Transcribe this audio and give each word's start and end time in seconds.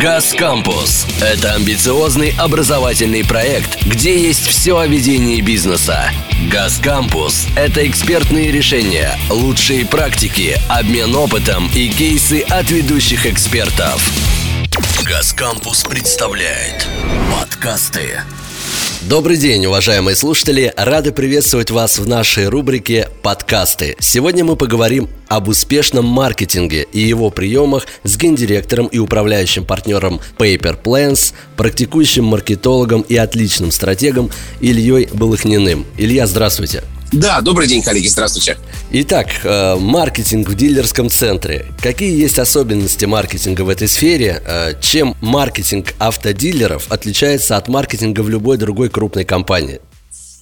«Газ 0.00 0.32
Кампус»— 0.32 1.06
это 1.20 1.52
амбициозный 1.52 2.34
образовательный 2.38 3.22
проект, 3.26 3.84
где 3.84 4.18
есть 4.18 4.46
все 4.46 4.78
о 4.78 4.86
ведении 4.86 5.42
бизнеса. 5.42 6.10
«Газ 6.50 6.78
Кампус»— 6.82 7.46
это 7.56 7.86
экспертные 7.86 8.50
решения, 8.50 9.18
лучшие 9.28 9.84
практики, 9.84 10.58
обмен 10.70 11.14
опытом 11.14 11.68
и 11.74 11.90
кейсы 11.90 12.40
от 12.40 12.70
ведущих 12.70 13.26
экспертов. 13.26 14.02
«Газ 15.04 15.34
Кампус» 15.34 15.82
представляет 15.84 16.88
подкасты 17.30 18.22
Добрый 19.08 19.36
день, 19.36 19.66
уважаемые 19.66 20.14
слушатели! 20.14 20.72
Рады 20.76 21.10
приветствовать 21.10 21.72
вас 21.72 21.98
в 21.98 22.06
нашей 22.06 22.46
рубрике 22.46 23.08
«Подкасты». 23.22 23.96
Сегодня 23.98 24.44
мы 24.44 24.54
поговорим 24.54 25.08
об 25.26 25.48
успешном 25.48 26.06
маркетинге 26.06 26.86
и 26.92 27.00
его 27.00 27.30
приемах 27.30 27.88
с 28.04 28.16
гендиректором 28.16 28.86
и 28.86 28.98
управляющим 28.98 29.64
партнером 29.64 30.20
Paper 30.38 30.80
Plans, 30.80 31.34
практикующим 31.56 32.24
маркетологом 32.24 33.00
и 33.00 33.16
отличным 33.16 33.72
стратегом 33.72 34.30
Ильей 34.60 35.08
Балыхниным. 35.12 35.84
Илья, 35.98 36.28
здравствуйте! 36.28 36.84
Да, 37.12 37.42
добрый 37.42 37.68
день, 37.68 37.82
коллеги, 37.82 38.06
здравствуйте. 38.06 38.56
Итак, 38.90 39.28
э, 39.44 39.76
маркетинг 39.76 40.48
в 40.48 40.54
дилерском 40.54 41.10
центре. 41.10 41.66
Какие 41.78 42.18
есть 42.18 42.38
особенности 42.38 43.04
маркетинга 43.04 43.62
в 43.62 43.68
этой 43.68 43.86
сфере? 43.86 44.42
Э, 44.46 44.72
чем 44.80 45.14
маркетинг 45.20 45.92
автодилеров 45.98 46.90
отличается 46.90 47.58
от 47.58 47.68
маркетинга 47.68 48.22
в 48.22 48.30
любой 48.30 48.56
другой 48.56 48.88
крупной 48.88 49.24
компании? 49.24 49.80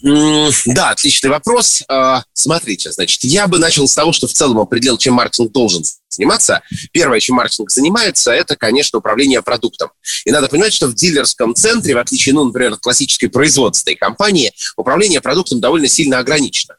Да, 0.03 0.91
отличный 0.91 1.31
вопрос. 1.31 1.83
А, 1.89 2.25
смотрите, 2.33 2.91
значит, 2.93 3.23
я 3.25 3.47
бы 3.47 3.59
начал 3.59 3.87
с 3.87 3.95
того, 3.95 4.13
что 4.13 4.27
в 4.27 4.33
целом 4.33 4.59
определил, 4.59 4.97
чем 4.97 5.15
маркетинг 5.15 5.53
должен 5.53 5.85
заниматься. 6.09 6.63
Первое, 6.93 7.21
чем 7.21 7.37
маркетинг 7.37 7.71
занимается, 7.71 8.33
это, 8.33 8.57
конечно, 8.57 8.99
управление 8.99 9.43
продуктом. 9.43 9.91
И 10.25 10.31
надо 10.31 10.49
понимать, 10.49 10.73
что 10.73 10.87
в 10.87 10.95
дилерском 10.95 11.55
центре, 11.55 11.95
в 11.95 11.99
отличие, 11.99 12.35
ну, 12.35 12.45
например, 12.45 12.73
от 12.73 12.81
классической 12.81 13.29
производственной 13.29 13.97
компании, 13.97 14.53
управление 14.77 15.21
продуктом 15.21 15.61
довольно 15.61 15.89
сильно 15.89 16.19
ограничено. 16.19 16.77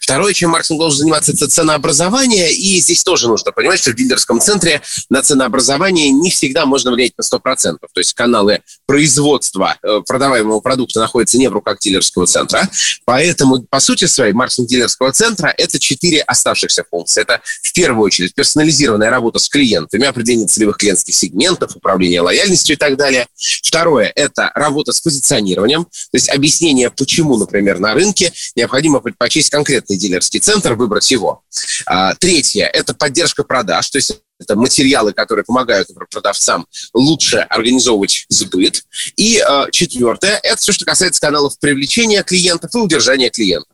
Второе, 0.00 0.32
чем 0.34 0.50
маркетинг 0.50 0.78
должен 0.78 1.00
заниматься, 1.00 1.32
это 1.32 1.48
ценообразование. 1.48 2.52
И 2.52 2.80
здесь 2.80 3.02
тоже 3.02 3.28
нужно 3.28 3.52
понимать, 3.52 3.80
что 3.80 3.90
в 3.90 3.94
дилерском 3.94 4.40
центре 4.40 4.82
на 5.08 5.22
ценообразование 5.22 6.10
не 6.10 6.30
всегда 6.30 6.66
можно 6.66 6.92
влиять 6.92 7.12
на 7.16 7.22
100%. 7.22 7.78
То 7.80 7.98
есть 7.98 8.14
каналы 8.14 8.60
производства 8.86 9.76
э, 9.82 10.00
продаваемого 10.06 10.60
продукта 10.60 11.00
находятся 11.00 11.38
не 11.38 11.48
в 11.48 11.52
руках 11.52 11.78
дилерского 11.78 12.26
центра. 12.26 12.68
Поэтому, 13.04 13.62
по 13.62 13.80
сути 13.80 14.06
своей, 14.06 14.32
маркетинг 14.32 14.68
дилерского 14.68 15.12
центра– 15.12 15.52
это 15.56 15.78
четыре 15.78 16.22
оставшихся 16.22 16.84
функции. 16.88 17.22
Это, 17.22 17.40
в 17.62 17.72
первую 17.72 18.04
очередь, 18.04 18.34
персонализированная 18.34 19.10
работа 19.10 19.38
с 19.38 19.48
клиентами, 19.48 20.06
определение 20.06 20.46
целевых 20.46 20.76
клиентских 20.76 21.14
сегментов, 21.14 21.76
управление 21.76 22.20
лояльностью 22.20 22.76
и 22.76 22.78
так 22.78 22.96
далее. 22.96 23.26
Второе– 23.62 24.12
это 24.14 24.50
работа 24.54 24.92
с 24.92 25.00
позиционированием, 25.00 25.84
то 25.84 26.14
есть 26.14 26.28
объяснение, 26.28 26.90
почему, 26.90 27.36
например, 27.36 27.78
на 27.78 27.94
рынке 27.94 28.32
необходимо 28.56 29.00
предпочесть 29.00 29.50
конкретный 29.60 29.96
дилерский 29.96 30.40
центр, 30.40 30.72
выбрать 30.72 31.10
его. 31.10 31.42
А, 31.86 32.14
третье– 32.14 32.64
это 32.72 32.94
поддержка 32.94 33.44
продаж, 33.44 33.90
то 33.90 33.98
есть 33.98 34.20
это 34.38 34.56
материалы, 34.56 35.12
которые 35.12 35.44
помогают 35.44 35.88
продавцам 36.10 36.66
лучше 36.94 37.38
организовывать 37.50 38.24
сбыт. 38.30 38.84
И 39.16 39.36
э, 39.36 39.66
четвертое– 39.70 40.40
это 40.42 40.56
все, 40.56 40.72
что 40.72 40.86
касается 40.86 41.20
каналов 41.20 41.58
привлечения 41.60 42.22
клиентов 42.22 42.74
и 42.74 42.78
удержания 42.78 43.28
клиентов. 43.28 43.69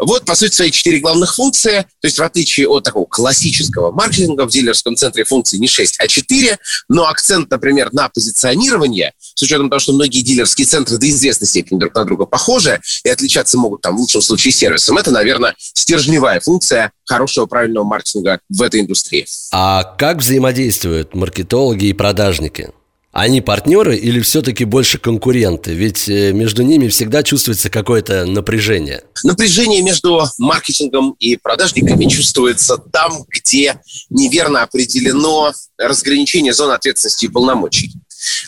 Вот, 0.00 0.24
по 0.24 0.34
сути, 0.34 0.54
свои 0.54 0.70
четыре 0.70 1.00
главных 1.00 1.34
функции. 1.34 1.86
То 2.00 2.06
есть, 2.06 2.18
в 2.18 2.22
отличие 2.22 2.68
от 2.68 2.84
такого 2.84 3.04
классического 3.04 3.92
маркетинга, 3.92 4.46
в 4.46 4.50
дилерском 4.50 4.96
центре 4.96 5.24
функций 5.24 5.58
не 5.58 5.68
6, 5.68 6.00
а 6.00 6.08
4. 6.08 6.58
Но 6.88 7.06
акцент, 7.06 7.50
например, 7.50 7.90
на 7.92 8.08
позиционирование, 8.08 9.12
с 9.34 9.42
учетом 9.42 9.68
того, 9.68 9.78
что 9.78 9.92
многие 9.92 10.22
дилерские 10.22 10.66
центры 10.66 10.96
до 10.96 11.08
известной 11.08 11.46
степени 11.46 11.78
друг 11.78 11.94
на 11.94 12.04
друга 12.04 12.24
похожи 12.26 12.80
и 13.04 13.08
отличаться 13.08 13.58
могут 13.58 13.82
там 13.82 13.96
в 13.96 14.00
лучшем 14.00 14.22
случае 14.22 14.52
сервисом, 14.52 14.96
это, 14.96 15.10
наверное, 15.10 15.54
стержневая 15.58 16.40
функция 16.40 16.92
хорошего 17.04 17.46
правильного 17.46 17.84
маркетинга 17.84 18.40
в 18.48 18.62
этой 18.62 18.80
индустрии. 18.80 19.26
А 19.52 19.84
как 19.84 20.18
взаимодействуют 20.18 21.14
маркетологи 21.14 21.86
и 21.86 21.92
продажники? 21.92 22.70
Они 23.12 23.40
партнеры 23.40 23.96
или 23.96 24.20
все-таки 24.20 24.64
больше 24.64 24.98
конкуренты? 24.98 25.72
Ведь 25.72 26.08
э, 26.08 26.32
между 26.32 26.62
ними 26.62 26.86
всегда 26.86 27.24
чувствуется 27.24 27.68
какое-то 27.68 28.24
напряжение. 28.24 29.02
Напряжение 29.24 29.82
между 29.82 30.22
маркетингом 30.38 31.16
и 31.18 31.36
продажниками 31.36 32.04
чувствуется 32.06 32.76
там, 32.76 33.24
где 33.28 33.80
неверно 34.10 34.62
определено 34.62 35.52
разграничение 35.76 36.52
зон 36.52 36.70
ответственности 36.70 37.24
и 37.24 37.28
полномочий. 37.28 37.92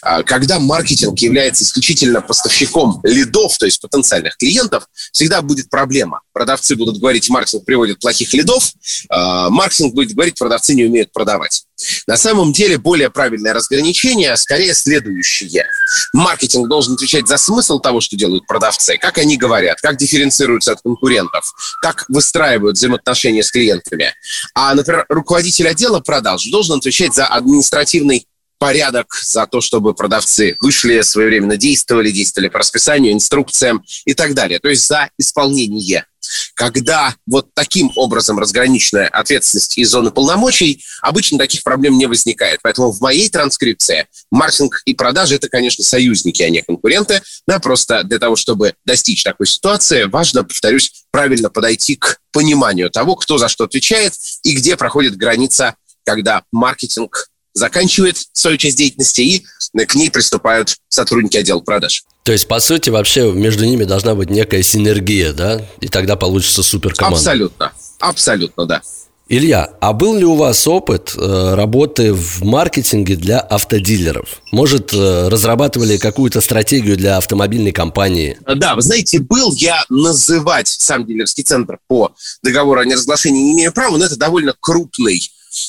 А, 0.02 0.22
когда 0.22 0.58
маркетинг 0.58 1.18
является 1.20 1.64
исключительно 1.64 2.20
поставщиком 2.20 3.00
лидов, 3.02 3.56
то 3.58 3.66
есть 3.66 3.80
потенциальных 3.80 4.36
клиентов, 4.36 4.86
всегда 5.12 5.42
будет 5.42 5.70
проблема. 5.70 6.20
Продавцы 6.32 6.76
будут 6.76 6.98
говорить, 6.98 7.28
маркетинг 7.28 7.64
приводит 7.64 8.00
плохих 8.00 8.32
лидов, 8.34 8.72
а, 9.08 9.50
маркетинг 9.50 9.94
будет 9.94 10.14
говорить, 10.14 10.38
продавцы 10.38 10.74
не 10.74 10.84
умеют 10.84 11.12
продавать. 11.12 11.64
На 12.06 12.16
самом 12.16 12.52
деле 12.52 12.78
более 12.78 13.10
правильное 13.10 13.52
разграничение 13.52 14.36
скорее 14.36 14.74
следующее. 14.74 15.66
Маркетинг 16.12 16.68
должен 16.68 16.94
отвечать 16.94 17.26
за 17.26 17.38
смысл 17.38 17.80
того, 17.80 18.00
что 18.00 18.16
делают 18.16 18.46
продавцы, 18.46 18.98
как 18.98 19.18
они 19.18 19.36
говорят, 19.36 19.80
как 19.80 19.96
дифференцируются 19.96 20.72
от 20.72 20.82
конкурентов, 20.82 21.52
как 21.80 22.04
выстраивают 22.08 22.76
взаимоотношения 22.76 23.42
с 23.42 23.50
клиентами. 23.50 24.14
А, 24.54 24.74
например, 24.74 25.06
руководитель 25.08 25.68
отдела 25.68 26.00
продаж 26.00 26.44
должен 26.46 26.78
отвечать 26.78 27.14
за 27.14 27.26
административный 27.26 28.26
порядок, 28.62 29.12
за 29.24 29.48
то, 29.48 29.60
чтобы 29.60 29.92
продавцы 29.92 30.56
вышли, 30.60 31.00
своевременно 31.00 31.56
действовали, 31.56 32.12
действовали 32.12 32.48
по 32.48 32.60
расписанию, 32.60 33.12
инструкциям 33.12 33.82
и 34.04 34.14
так 34.14 34.34
далее. 34.34 34.60
То 34.60 34.68
есть 34.68 34.86
за 34.86 35.10
исполнение. 35.18 36.06
Когда 36.54 37.16
вот 37.26 37.48
таким 37.54 37.90
образом 37.96 38.38
разграниченная 38.38 39.08
ответственность 39.08 39.76
и 39.78 39.84
зоны 39.84 40.12
полномочий, 40.12 40.84
обычно 41.00 41.38
таких 41.38 41.64
проблем 41.64 41.98
не 41.98 42.06
возникает. 42.06 42.60
Поэтому 42.62 42.92
в 42.92 43.00
моей 43.00 43.28
транскрипции 43.28 44.06
маркетинг 44.30 44.82
и 44.84 44.94
продажи– 44.94 45.34
это, 45.36 45.48
конечно, 45.48 45.82
союзники, 45.82 46.40
а 46.44 46.48
не 46.48 46.62
конкуренты. 46.62 47.20
Да, 47.48 47.58
просто 47.58 48.04
для 48.04 48.20
того, 48.20 48.36
чтобы 48.36 48.74
достичь 48.84 49.24
такой 49.24 49.48
ситуации, 49.48 50.04
важно, 50.04 50.44
повторюсь, 50.44 51.04
правильно 51.10 51.50
подойти 51.50 51.96
к 51.96 52.18
пониманию 52.30 52.90
того, 52.90 53.16
кто 53.16 53.38
за 53.38 53.48
что 53.48 53.64
отвечает 53.64 54.12
и 54.44 54.54
где 54.54 54.76
проходит 54.76 55.16
граница, 55.16 55.74
когда 56.04 56.44
маркетинг 56.52 57.28
заканчивает 57.54 58.16
свою 58.32 58.56
часть 58.56 58.76
деятельности, 58.76 59.20
и 59.20 59.44
к 59.86 59.94
ней 59.94 60.10
приступают 60.10 60.76
сотрудники 60.88 61.36
отдела 61.36 61.60
продаж. 61.60 62.04
То 62.24 62.32
есть, 62.32 62.46
по 62.46 62.60
сути, 62.60 62.90
вообще 62.90 63.32
между 63.32 63.64
ними 63.64 63.84
должна 63.84 64.14
быть 64.14 64.30
некая 64.30 64.62
синергия, 64.62 65.32
да? 65.32 65.60
И 65.80 65.88
тогда 65.88 66.16
получится 66.16 66.62
суперкоманда. 66.62 67.16
Абсолютно. 67.16 67.72
Абсолютно, 67.98 68.66
да. 68.66 68.82
Илья, 69.28 69.70
а 69.80 69.94
был 69.94 70.16
ли 70.16 70.24
у 70.26 70.34
вас 70.34 70.66
опыт 70.66 71.14
э, 71.16 71.54
работы 71.54 72.12
в 72.12 72.42
маркетинге 72.44 73.16
для 73.16 73.40
автодилеров? 73.40 74.42
Может, 74.50 74.92
э, 74.92 75.28
разрабатывали 75.28 75.96
какую-то 75.96 76.42
стратегию 76.42 76.98
для 76.98 77.16
автомобильной 77.16 77.72
компании? 77.72 78.36
Да, 78.56 78.74
вы 78.74 78.82
знаете, 78.82 79.20
был 79.20 79.54
я 79.54 79.84
называть 79.88 80.68
сам 80.68 81.06
дилерский 81.06 81.44
центр 81.44 81.78
по 81.88 82.12
договору 82.42 82.80
о 82.80 82.84
неразглашении 82.84 83.42
не 83.42 83.52
имею 83.52 83.72
права, 83.72 83.96
но 83.96 84.04
это 84.04 84.16
довольно 84.16 84.54
крупный 84.60 85.22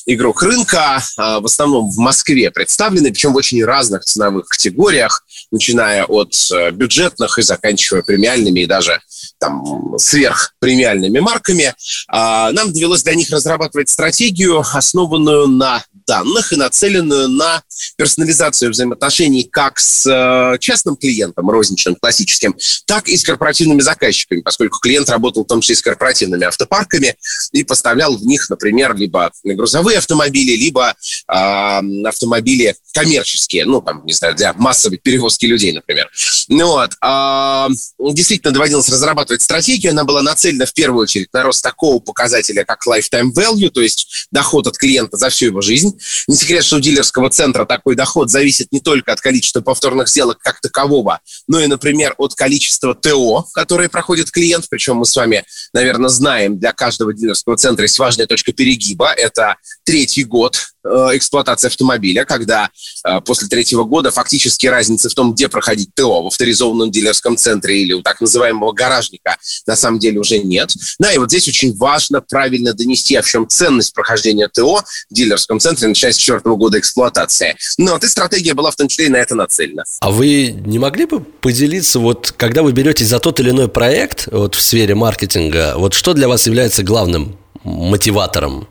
игрок 0.06 0.42
рынка, 0.44 1.04
а, 1.18 1.40
в 1.40 1.46
основном 1.46 1.90
в 1.90 1.98
Москве 1.98 2.52
представлены, 2.52 3.12
причем 3.12 3.34
в 3.34 3.38
очень 3.38 3.64
разных 3.64 4.04
ценовых 4.04 4.48
категориях, 4.48 5.24
начиная 5.52 6.06
от 6.06 6.34
э, 6.52 6.72
бюджетных 6.72 7.38
и 7.38 7.42
заканчивая 7.42 8.02
премиальными 8.02 8.62
и 8.62 8.66
даже 8.66 9.02
там 9.40 9.98
сверхпремиальными 9.98 11.20
марками. 11.20 11.74
А, 12.08 12.52
нам 12.52 12.72
довелось 12.72 13.04
для 13.04 13.16
них 13.16 13.30
разрабатывать 13.30 13.90
стратегию, 13.90 14.60
основанную 14.60 15.48
на 15.48 15.84
данных 16.06 16.54
и 16.54 16.56
нацеленную 16.56 17.30
на 17.30 17.64
персонализацию 17.98 18.72
взаимоотношений 18.72 19.44
как 19.44 19.80
с 19.80 20.06
э, 20.06 20.58
частным 20.60 20.96
клиентом, 20.96 21.50
розничным, 21.50 21.96
классическим, 21.96 22.56
так 22.86 23.08
и 23.08 23.18
с 23.18 23.24
корпоративными 23.24 23.82
заказчиками, 23.82 24.42
поскольку 24.42 24.80
клиент 24.80 25.10
работал 25.10 25.44
в 25.44 25.48
том 25.48 25.62
числе 25.62 25.76
с 25.76 25.82
корпоративными 25.82 26.46
автопарками 26.46 27.16
и 27.52 27.64
поставлял 27.64 28.16
в 28.16 28.26
них, 28.26 28.50
например, 28.50 28.96
либо 28.96 29.32
грузовые 29.44 29.98
автомобили, 29.98 30.56
либо 30.56 30.96
э, 31.28 32.08
автомобили 32.08 32.76
коммерческие, 32.94 33.66
ну, 33.66 33.82
там, 33.82 34.06
не 34.06 34.14
знаю, 34.14 34.36
для 34.36 34.54
массовой 34.54 34.98
перевозки 34.98 35.46
людей, 35.46 35.72
например. 35.72 36.10
Ну 36.48 36.68
вот. 36.68 36.92
Э, 37.02 37.68
действительно 38.00 38.54
доводилось 38.54 38.90
разрабатывать 38.90 39.42
стратегию, 39.42 39.92
она 39.92 40.04
была 40.04 40.22
нацелена 40.22 40.66
в 40.66 40.74
первую 40.74 41.04
очередь 41.04 41.30
на 41.34 41.44
рост 41.44 41.64
такого 41.64 42.00
показателя, 42.00 42.66
как 42.66 42.86
lifetime 42.88 43.32
value, 43.34 43.70
то 43.70 43.82
есть 43.82 44.28
доход 44.32 44.68
от 44.68 44.78
клиента 44.78 45.18
за 45.18 45.30
всю 45.30 45.46
его 45.48 45.62
жизнь, 45.62 45.93
не 46.28 46.36
секрет, 46.36 46.64
что 46.64 46.78
у 46.78 46.80
дилерского 46.80 47.30
центра 47.30 47.66
такой 47.66 47.96
доход 47.96 48.30
зависит 48.30 48.72
не 48.72 48.80
только 48.80 49.14
от 49.14 49.22
количества 49.22 49.62
повторных 49.62 50.10
сделок 50.10 50.40
как 50.40 50.62
такового, 50.62 51.20
но 51.48 51.60
и, 51.60 51.68
например, 51.68 52.16
от 52.18 52.36
количества 52.36 52.96
ТО, 52.96 53.46
которые 53.54 53.90
проходит 53.90 54.32
клиент. 54.32 54.66
Причем 54.70 54.98
мы 54.98 55.06
с 55.06 55.16
вами, 55.16 55.46
наверное, 55.74 56.10
знаем, 56.10 56.58
для 56.58 56.74
каждого 56.74 57.14
дилерского 57.14 57.58
центра 57.58 57.84
есть 57.84 58.00
важная 58.00 58.28
точка 58.28 58.54
перегиба. 58.54 59.12
Это 59.14 59.56
третий 59.84 60.24
год 60.24 60.73
эксплуатации 60.84 61.68
автомобиля, 61.68 62.26
когда 62.26 62.70
э, 63.06 63.22
после 63.22 63.48
третьего 63.48 63.84
года 63.84 64.12
фактически 64.12 64.68
разницы 64.68 65.10
в 65.10 65.14
том, 65.14 65.34
где 65.34 65.48
проходить 65.48 65.94
ТО, 65.96 66.24
в 66.24 66.28
авторизованном 66.28 66.92
дилерском 66.92 67.38
центре 67.38 67.82
или 67.82 67.94
у 67.94 68.02
так 68.02 68.22
называемого 68.22 68.72
гаражника, 68.74 69.38
на 69.66 69.76
самом 69.76 70.00
деле 70.00 70.20
уже 70.20 70.40
нет. 70.40 70.74
Да, 71.00 71.12
и 71.12 71.18
вот 71.18 71.30
здесь 71.30 71.48
очень 71.48 71.76
важно 71.76 72.22
правильно 72.22 72.74
донести, 72.74 73.16
а 73.16 73.22
в 73.22 73.28
чем 73.28 73.48
ценность 73.48 73.94
прохождения 73.94 74.48
ТО 74.48 74.84
в 75.10 75.14
дилерском 75.14 75.60
центре, 75.60 75.88
начиная 75.88 76.14
с 76.14 76.18
четвертого 76.18 76.56
года 76.56 76.80
эксплуатации. 76.80 77.56
Ну, 77.78 77.92
вот 77.92 78.04
и 78.04 78.08
стратегия 78.08 78.54
была 78.54 78.72
в 78.72 78.76
том 78.76 78.88
числе 78.88 79.08
и 79.08 79.10
на 79.10 79.18
это 79.18 79.36
нацелена. 79.36 79.84
А 80.00 80.12
вы 80.12 80.52
не 80.66 80.80
могли 80.80 81.06
бы 81.06 81.22
поделиться, 81.22 82.00
вот 82.00 82.34
когда 82.36 82.64
вы 82.64 82.72
беретесь 82.72 83.08
за 83.08 83.20
тот 83.20 83.40
или 83.40 83.50
иной 83.50 83.68
проект 83.68 84.28
вот 84.32 84.56
в 84.56 84.62
сфере 84.62 84.96
маркетинга, 84.96 85.76
вот 85.78 85.94
что 85.94 86.14
для 86.14 86.28
вас 86.28 86.46
является 86.46 86.84
главным 86.84 87.38
мотиватором? 87.64 88.68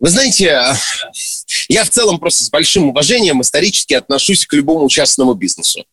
Вы 0.00 0.10
знаете, 0.10 0.62
я 1.68 1.84
в 1.84 1.90
целом 1.90 2.18
просто 2.18 2.44
с 2.44 2.50
большим 2.50 2.88
уважением 2.88 3.42
исторически 3.42 3.94
отношусь 3.94 4.46
к 4.46 4.52
любому 4.54 4.88
частному 4.88 5.34
бизнесу. 5.34 5.84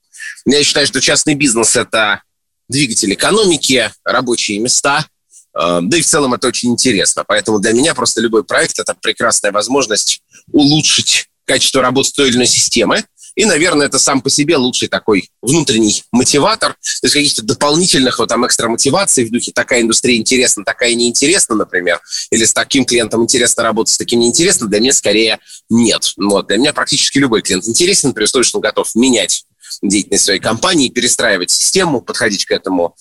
Я 0.45 0.63
считаю, 0.63 0.87
что 0.87 1.01
частный 1.01 1.35
бизнес– 1.35 1.75
это 1.75 2.21
двигатель 2.69 3.13
экономики, 3.13 3.91
рабочие 4.03 4.59
места, 4.59 5.05
э, 5.53 5.79
да 5.81 5.97
и 5.97 6.01
в 6.01 6.05
целом 6.05 6.33
это 6.33 6.47
очень 6.47 6.71
интересно. 6.71 7.23
Поэтому 7.27 7.59
для 7.59 7.73
меня 7.73 7.93
просто 7.93 8.21
любой 8.21 8.43
проект– 8.43 8.79
это 8.79 8.95
прекрасная 8.95 9.51
возможность 9.51 10.21
улучшить 10.51 11.27
качество 11.45 11.81
работы 11.81 12.11
той 12.11 12.29
или 12.29 12.37
иной 12.37 12.47
системы, 12.47 13.05
и, 13.35 13.45
наверное, 13.45 13.87
это 13.87 13.99
сам 13.99 14.21
по 14.21 14.29
себе 14.29 14.57
лучший 14.57 14.87
такой 14.87 15.29
внутренний 15.41 16.03
мотиватор. 16.11 16.73
То 16.73 17.07
есть 17.07 17.13
каких-то 17.13 17.43
дополнительных 17.43 18.19
вот 18.19 18.29
там 18.29 18.45
экстра 18.45 18.69
мотиваций 18.69 19.25
в 19.25 19.31
духе 19.31 19.51
такая 19.51 19.81
индустрия 19.81 20.17
интересна, 20.17 20.63
такая 20.63 20.95
неинтересна, 20.95 21.55
например, 21.55 21.99
или 22.31 22.45
с 22.45 22.53
таким 22.53 22.85
клиентом 22.85 23.23
интересно 23.23 23.63
работать, 23.63 23.93
с 23.93 23.97
таким 23.97 24.21
неинтересно, 24.21 24.67
для 24.67 24.79
меня 24.79 24.93
скорее 24.93 25.39
нет. 25.69 26.13
Вот. 26.17 26.47
Для 26.47 26.57
меня 26.57 26.73
практически 26.73 27.17
любой 27.17 27.41
клиент 27.41 27.67
интересен, 27.67 28.13
при 28.13 28.23
условии, 28.23 28.45
что 28.45 28.57
он 28.57 28.61
готов 28.61 28.93
менять 28.95 29.45
деятельность 29.81 30.25
своей 30.25 30.39
компании, 30.39 30.89
перестраивать 30.89 31.51
систему, 31.51 32.01
подходить 32.01 32.45
к 32.45 32.51
этому 32.51 32.95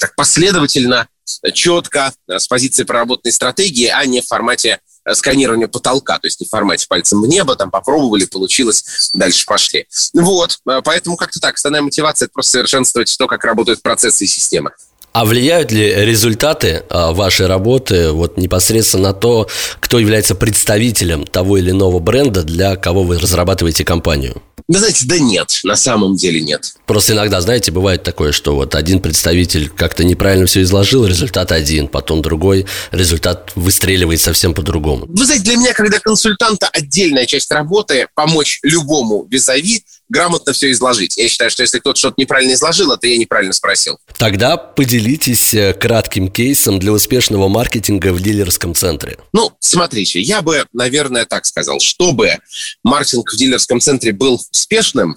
так 0.00 0.14
последовательно, 0.16 1.08
четко, 1.52 2.12
с 2.28 2.48
позиции 2.48 2.84
проработанной 2.84 3.32
стратегии, 3.32 3.86
а 3.86 4.04
не 4.06 4.20
в 4.20 4.26
формате 4.26 4.80
сканирование 5.14 5.68
потолка, 5.68 6.18
то 6.18 6.26
есть 6.26 6.40
не 6.40 6.46
в 6.46 6.50
формате 6.50 6.86
пальцем 6.88 7.22
в 7.22 7.26
небо, 7.26 7.56
там 7.56 7.70
попробовали, 7.70 8.24
получилось, 8.26 9.10
дальше 9.12 9.46
пошли. 9.46 9.86
Вот, 10.14 10.58
э, 10.68 10.80
поэтому 10.84 11.16
как-то 11.16 11.40
так, 11.40 11.54
основная 11.54 11.82
мотивация– 11.82 12.26
это 12.26 12.32
просто 12.32 12.52
совершенствовать 12.52 13.14
то, 13.18 13.26
как 13.26 13.44
работают 13.44 13.82
процессы 13.82 14.24
и 14.24 14.26
системы. 14.26 14.72
А 15.16 15.24
влияют 15.24 15.72
ли 15.72 15.94
результаты 15.94 16.82
а, 16.90 17.12
вашей 17.12 17.46
работы 17.46 18.10
вот 18.12 18.36
непосредственно 18.36 19.04
на 19.04 19.12
то, 19.14 19.48
кто 19.80 19.98
является 19.98 20.34
представителем 20.34 21.24
того 21.24 21.56
или 21.56 21.70
иного 21.70 22.00
бренда, 22.00 22.42
для 22.42 22.76
кого 22.76 23.02
вы 23.02 23.18
разрабатываете 23.18 23.82
компанию? 23.82 24.42
Вы 24.68 24.78
знаете, 24.78 25.06
да 25.06 25.18
нет, 25.18 25.60
на 25.62 25.74
самом 25.74 26.16
деле 26.16 26.42
нет. 26.42 26.74
Просто 26.84 27.14
иногда, 27.14 27.40
знаете, 27.40 27.72
бывает 27.72 28.02
такое, 28.02 28.32
что 28.32 28.56
вот 28.56 28.74
один 28.74 29.00
представитель 29.00 29.70
как-то 29.70 30.04
неправильно 30.04 30.44
все 30.44 30.60
изложил, 30.60 31.06
результат 31.06 31.50
один, 31.50 31.88
потом 31.88 32.20
другой, 32.20 32.66
результат 32.90 33.52
выстреливает 33.54 34.20
совсем 34.20 34.52
по-другому. 34.52 35.06
Вы 35.08 35.24
знаете, 35.24 35.44
для 35.44 35.56
меня, 35.56 35.72
когда 35.72 35.98
консультанта 35.98 36.68
отдельная 36.68 37.24
часть 37.24 37.50
работы 37.50 38.08
помочь 38.14 38.58
любому 38.62 39.26
визави 39.30 39.82
грамотно 40.08 40.52
все 40.52 40.70
изложить. 40.70 41.16
Я 41.16 41.28
считаю, 41.28 41.50
что 41.50 41.62
если 41.62 41.78
кто-то 41.78 41.98
что-то 41.98 42.14
неправильно 42.18 42.54
изложил, 42.54 42.92
это 42.92 43.06
я 43.06 43.16
неправильно 43.16 43.52
спросил. 43.52 43.98
Тогда 44.18 44.56
поделитесь 44.56 45.54
э, 45.54 45.72
кратким 45.74 46.30
кейсом 46.30 46.78
для 46.78 46.92
успешного 46.92 47.48
маркетинга 47.48 48.12
в 48.12 48.20
дилерском 48.20 48.74
центре. 48.74 49.18
Ну, 49.32 49.52
смотрите, 49.60 50.20
я 50.20 50.42
бы, 50.42 50.66
наверное, 50.72 51.24
так 51.24 51.46
сказал. 51.46 51.80
Чтобы 51.80 52.38
маркетинг 52.82 53.32
в 53.32 53.36
дилерском 53.36 53.80
центре 53.80 54.12
был 54.12 54.40
успешным, 54.52 55.16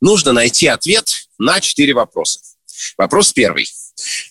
нужно 0.00 0.32
найти 0.32 0.66
ответ 0.66 1.08
на 1.38 1.60
четыре 1.60 1.94
вопроса. 1.94 2.40
Вопрос 2.98 3.32
первый. 3.32 3.66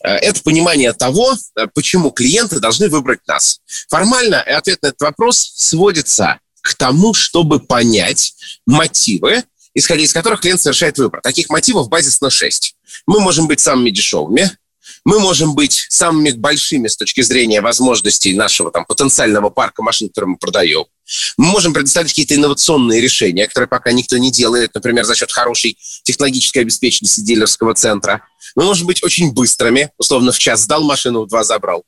Э, 0.03 0.09
это 0.15 0.41
понимание 0.41 0.93
того, 0.93 1.33
э, 1.33 1.67
почему 1.73 2.11
клиенты 2.11 2.59
должны 2.59 2.89
выбрать 2.89 3.25
нас. 3.27 3.59
Формально 3.89 4.41
ответ 4.41 4.81
на 4.81 4.87
этот 4.87 5.01
вопрос 5.01 5.37
сводится 5.55 6.39
к 6.61 6.73
тому, 6.75 7.13
чтобы 7.13 7.59
понять 7.59 8.33
мотивы, 8.65 9.43
исходя 9.75 10.01
из 10.01 10.13
которых 10.13 10.41
клиент 10.41 10.59
совершает 10.59 10.97
выбор. 10.97 11.21
Таких 11.21 11.49
мотивов 11.49 11.89
базисно 11.89 12.31
6. 12.31 12.75
Мы 13.05 13.19
можем 13.19 13.47
быть 13.47 13.59
самыми 13.59 13.91
дешевыми, 13.91 14.49
мы 15.03 15.19
можем 15.19 15.53
быть 15.53 15.85
самыми 15.89 16.31
большими 16.31 16.87
с 16.87 16.97
точки 16.97 17.21
зрения 17.21 17.61
возможностей 17.61 18.33
нашего 18.33 18.71
там, 18.71 18.85
потенциального 18.85 19.49
парка 19.49 19.83
машин, 19.83 20.07
которые 20.07 20.31
мы 20.31 20.37
продаем. 20.37 20.85
Мы 21.37 21.45
можем 21.45 21.73
предоставить 21.73 22.09
какие-то 22.09 22.35
инновационные 22.35 23.01
решения, 23.01 23.47
которые 23.47 23.67
пока 23.67 23.91
никто 23.91 24.17
не 24.17 24.31
делает, 24.31 24.71
например, 24.73 25.05
за 25.05 25.15
счет 25.15 25.31
хорошей 25.31 25.77
технологической 26.03 26.63
обеспеченности 26.63 27.21
дилерского 27.21 27.73
центра. 27.73 28.21
Мы 28.55 28.63
можем 28.63 28.87
быть 28.87 29.03
очень 29.03 29.33
быстрыми, 29.33 29.91
условно 29.97 30.31
в 30.31 30.39
час 30.39 30.61
сдал 30.61 30.83
машину, 30.83 31.23
в 31.23 31.27
два 31.27 31.43
забрал. 31.43 31.83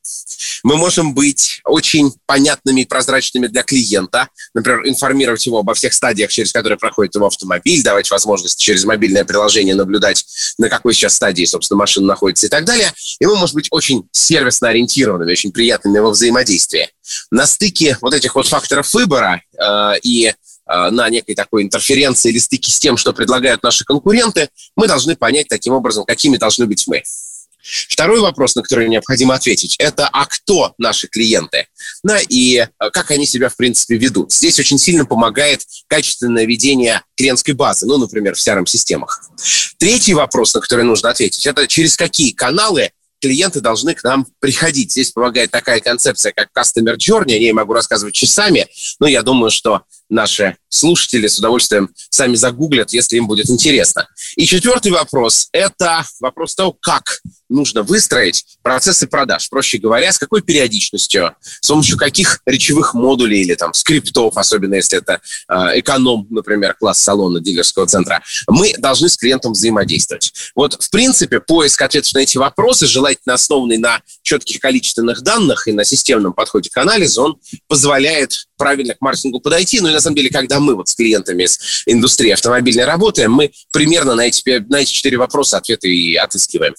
Мы 0.63 0.75
можем 0.75 1.13
быть 1.13 1.61
очень 1.63 2.13
понятными 2.25 2.81
и 2.81 2.85
прозрачными 2.85 3.47
для 3.47 3.63
клиента, 3.63 4.29
например, 4.53 4.87
информировать 4.87 5.45
его 5.45 5.59
обо 5.59 5.73
всех 5.73 5.93
стадиях, 5.93 6.31
через 6.31 6.51
которые 6.51 6.77
проходит 6.77 7.15
его 7.15 7.27
автомобиль, 7.27 7.83
давать 7.83 8.09
возможность 8.11 8.59
через 8.59 8.83
мобильное 8.85 9.23
приложение 9.23 9.75
наблюдать, 9.75 10.25
на 10.57 10.69
какой 10.69 10.93
сейчас 10.93 11.15
стадии, 11.15 11.45
собственно, 11.45 11.77
машина 11.77 12.07
находится 12.07 12.47
и 12.47 12.49
так 12.49 12.65
далее. 12.65 12.91
И 13.19 13.25
мы 13.25 13.35
можем 13.35 13.55
быть 13.55 13.67
очень 13.71 14.07
сервисно 14.11 14.69
ориентированными, 14.69 15.31
очень 15.31 15.51
приятными 15.51 15.99
во 15.99 16.09
взаимодействии. 16.09 16.89
На 17.31 17.47
стыке 17.47 17.97
вот 18.01 18.13
этих 18.13 18.35
вот 18.35 18.47
факторов 18.47 18.93
выбора 18.93 19.41
э, 19.59 19.93
и 20.03 20.33
Э, 20.67 20.89
на 20.89 21.09
некой 21.09 21.33
такой 21.33 21.63
интерференции 21.63 22.29
или 22.29 22.39
стыке 22.39 22.71
с 22.71 22.79
тем, 22.79 22.97
что 22.97 23.13
предлагают 23.13 23.63
наши 23.63 23.85
конкуренты, 23.85 24.49
мы 24.75 24.87
должны 24.87 25.15
понять 25.15 25.47
таким 25.47 25.73
образом, 25.73 26.03
какими 26.05 26.37
должны 26.37 26.65
быть 26.65 26.85
мы. 26.87 27.03
Второй 27.89 28.21
вопрос, 28.21 28.55
на 28.55 28.61
который 28.61 28.87
необходимо 28.87 29.33
ответить, 29.33 29.75
это 29.77 30.07
а 30.07 30.25
кто 30.25 30.73
наши 30.77 31.07
клиенты? 31.07 31.67
Да, 32.03 32.19
и 32.19 32.57
э, 32.57 32.67
как 32.91 33.11
они 33.11 33.25
себя, 33.25 33.47
в 33.49 33.55
принципе, 33.55 33.95
ведут. 33.95 34.33
Здесь 34.33 34.59
очень 34.59 34.77
сильно 34.77 35.05
помогает 35.05 35.61
качественное 35.87 36.45
ведение 36.45 37.01
клиентской 37.15 37.53
базы, 37.53 37.85
ну, 37.85 37.97
например, 37.97 38.35
в 38.35 38.37
CRM-системах. 38.37 39.21
Третий 39.77 40.13
вопрос, 40.13 40.53
на 40.53 40.59
который 40.59 40.83
нужно 40.83 41.09
ответить, 41.11 41.45
это 41.45 41.65
через 41.67 41.95
какие 41.95 42.31
каналы 42.31 42.91
клиенты 43.21 43.61
должны 43.61 43.93
к 43.93 44.03
нам 44.03 44.27
приходить. 44.39 44.91
Здесь 44.91 45.11
помогает 45.11 45.51
такая 45.51 45.79
концепция, 45.79 46.33
как 46.33 46.49
Customer 46.55 46.95
Journey. 46.95 47.35
О 47.35 47.39
ней 47.39 47.51
могу 47.51 47.73
рассказывать 47.73 48.15
часами, 48.15 48.67
но 48.99 49.07
я 49.07 49.23
думаю, 49.23 49.51
что 49.51 49.83
наши 50.09 50.57
слушатели 50.69 51.27
с 51.27 51.39
удовольствием 51.39 51.89
сами 52.09 52.35
загуглят, 52.35 52.91
если 52.93 53.17
им 53.17 53.27
будет 53.27 53.49
интересно. 53.49 54.07
И 54.35 54.45
четвертый 54.45 54.91
вопрос– 54.91 55.49
это 55.51 56.05
вопрос 56.19 56.55
того, 56.55 56.75
как 56.79 57.21
нужно 57.49 57.83
выстроить 57.83 58.45
процессы 58.61 59.07
продаж. 59.07 59.49
Проще 59.49 59.77
говоря, 59.77 60.11
с 60.11 60.17
какой 60.17 60.41
периодичностью, 60.41 61.35
с 61.61 61.67
помощью 61.67 61.97
каких 61.97 62.41
речевых 62.45 62.93
модулей 62.93 63.41
или 63.41 63.55
там 63.55 63.73
скриптов, 63.73 64.35
особенно 64.35 64.75
если 64.75 64.97
это 64.97 65.21
э, 65.47 65.79
эконом, 65.79 66.27
например, 66.29 66.73
класс 66.73 67.01
салона 67.01 67.39
дилерского 67.39 67.87
центра, 67.87 68.21
мы 68.47 68.73
должны 68.77 69.09
с 69.09 69.17
клиентом 69.17 69.53
взаимодействовать. 69.53 70.33
Вот, 70.55 70.81
в 70.81 70.89
принципе, 70.89 71.39
поиск 71.39 71.81
ответов 71.81 72.13
на 72.13 72.19
эти 72.19 72.37
вопросы, 72.37 72.85
желательно 72.87 73.35
основанный 73.35 73.77
на 73.77 74.01
четких 74.21 74.59
количественных 74.59 75.21
данных 75.21 75.67
и 75.67 75.71
на 75.71 75.85
системном 75.85 76.33
подходе 76.33 76.69
к 76.69 76.77
анализу, 76.77 77.23
он 77.23 77.37
позволяет 77.67 78.47
правильно 78.57 78.95
к 78.95 79.01
маркетингу 79.01 79.39
подойти. 79.39 79.79
Ну 79.79 79.89
и 79.89 79.93
на 79.93 80.01
самом 80.01 80.15
деле, 80.15 80.29
когда 80.29 80.56
мы 80.63 80.75
вот 80.75 80.87
с 80.89 80.95
клиентами 80.95 81.43
из 81.43 81.59
индустрии 81.85 82.31
автомобильной 82.31 82.85
работаем, 82.85 83.31
мы 83.31 83.51
примерно 83.71 84.15
на 84.15 84.27
эти, 84.27 84.59
на 84.69 84.77
эти 84.77 84.91
четыре 84.91 85.17
вопроса 85.17 85.57
ответы 85.57 85.89
и 85.89 86.15
отыскиваем. 86.15 86.73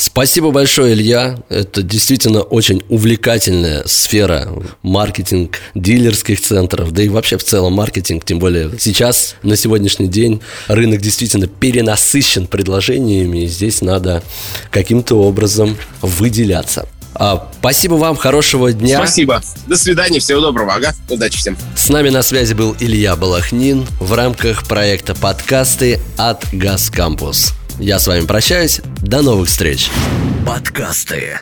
Спасибо 0.00 0.50
большое, 0.50 0.94
Илья. 0.94 1.38
Это 1.50 1.82
действительно 1.82 2.40
очень 2.40 2.82
увлекательная 2.88 3.82
сфера 3.86 4.48
маркетинг 4.82 5.58
дилерских 5.74 6.40
центров, 6.40 6.92
да 6.92 7.02
и 7.02 7.08
вообще 7.08 7.36
в 7.36 7.44
целом 7.44 7.74
маркетинг, 7.74 8.24
тем 8.24 8.38
более 8.38 8.70
сейчас, 8.78 9.36
на 9.42 9.56
сегодняшний 9.56 10.08
день, 10.08 10.40
рынок 10.68 11.02
действительно 11.02 11.48
перенасыщен 11.48 12.46
предложениями, 12.46 13.44
и 13.44 13.46
здесь 13.46 13.82
надо 13.82 14.22
каким-то 14.70 15.16
образом 15.16 15.76
выделяться. 16.00 16.88
А, 17.14 17.48
спасибо 17.58 17.94
вам, 17.94 18.16
хорошего 18.16 18.72
дня. 18.72 18.98
Спасибо. 18.98 19.42
До 19.66 19.76
свидания, 19.76 20.20
всего 20.20 20.40
доброго. 20.40 20.74
Ага, 20.74 20.94
удачи 21.08 21.38
всем. 21.38 21.56
С 21.74 21.88
нами 21.88 22.08
на 22.08 22.22
связи 22.22 22.54
был 22.54 22.76
Илья 22.78 23.16
Балахнин 23.16 23.86
в 23.98 24.12
рамках 24.14 24.64
проекта 24.66 25.14
подкасты 25.14 26.00
от 26.16 26.44
Газ 26.52 26.90
Кампус. 26.90 27.52
Я 27.78 27.98
с 27.98 28.06
вами 28.06 28.26
прощаюсь. 28.26 28.80
До 29.00 29.22
новых 29.22 29.48
встреч. 29.48 29.90
Подкасты. 30.46 31.40